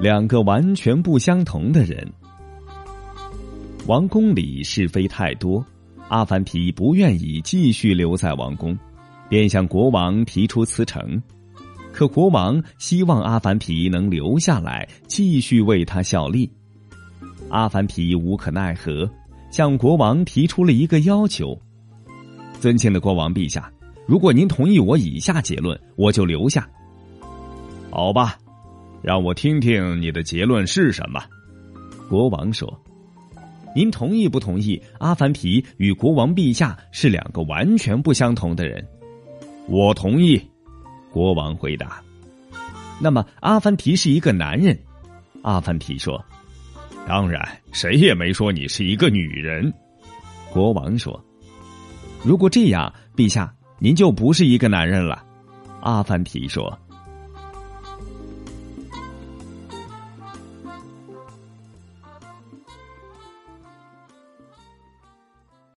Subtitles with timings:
[0.00, 2.10] 两个完全不相同的人。
[3.86, 5.62] 王宫里是非太多，
[6.08, 8.78] 阿凡提不愿意继续留在王宫，
[9.28, 11.22] 便向国王提出辞呈。
[11.92, 16.50] 可国王希望阿凡提能留下来，继续为他效力。
[17.50, 19.10] 阿凡提无可奈何，
[19.50, 21.60] 向国王提出了一个要求
[22.58, 23.70] ：“尊敬的国王陛下，
[24.06, 26.66] 如果您同意我以下结论，我就留下。”
[27.90, 28.38] 好吧，
[29.02, 31.22] 让我听听你的结论是什么。
[32.08, 32.68] 国王说
[33.74, 34.80] ：“您同意不同意？
[34.98, 38.86] 阿凡提与国王陛下是两个完全不相同的人。”
[39.68, 40.40] 我同意。
[41.10, 42.02] 国王回答
[43.00, 44.78] ：“那么阿凡提是一个男人？”
[45.42, 46.22] 阿凡提说
[47.06, 47.40] ：“当然，
[47.72, 49.72] 谁也没说你是一个女人。”
[50.52, 51.24] 国王说
[52.22, 55.24] ：“如果这样，陛下您就不是一个男人了。”
[55.80, 56.78] 阿凡提说。